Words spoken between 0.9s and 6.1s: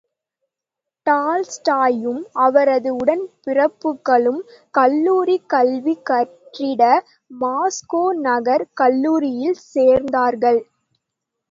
டால்ஸ்டாயும், அவரது உடன் பிறப்புக்களும் கல்லூரிக் கல்வி